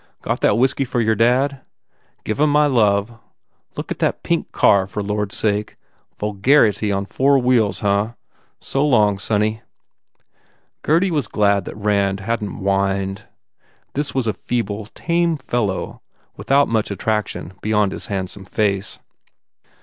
Got 0.23 0.41
that 0.41 0.57
whiskey 0.57 0.83
for 0.83 0.99
your 0.99 1.13
dad? 1.13 1.61
Give 2.23 2.39
em 2.41 2.49
my 2.49 2.65
love. 2.65 3.19
Look 3.77 3.91
at 3.91 3.99
that 3.99 4.23
pink 4.23 4.51
car, 4.51 4.87
for 4.87 5.03
lordsake! 5.03 5.75
Vulgar 6.17 6.65
ity 6.65 6.91
on 6.91 7.05
four 7.05 7.37
wheels, 7.37 7.81
huh? 7.81 8.13
So 8.59 8.83
long, 8.83 9.19
sonny." 9.19 9.61
Gurdy 10.81 11.11
was 11.11 11.27
glad 11.27 11.65
that 11.65 11.77
Rand 11.77 12.21
hadn 12.21 12.47
t 12.49 12.55
whined. 12.63 13.27
This 13.93 14.15
was 14.15 14.25
a 14.25 14.33
feeble, 14.33 14.87
tame 14.95 15.37
fellow 15.37 16.01
without 16.35 16.67
much 16.67 16.89
attraction 16.89 17.53
beyond 17.61 17.91
his 17.91 18.07
handsome 18.07 18.45
face. 18.45 18.97